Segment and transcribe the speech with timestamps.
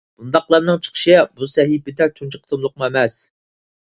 [0.19, 3.21] بۇنداقلارنىڭ چىقىشى بۇ سەھىپىدە تۇنجى قېتىملىقىمۇ ئەمەس.